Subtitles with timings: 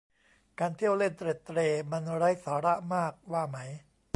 [0.59, 3.57] การเที่ยวเล่นเตร็ดเตร่มันไร้สาระมากว่าไหม